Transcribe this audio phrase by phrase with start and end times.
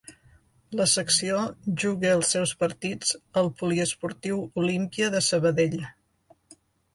[0.77, 1.41] La secció
[1.83, 3.13] juga els seus partits
[3.43, 5.79] al Poliesportiu Olímpia de Sabadell.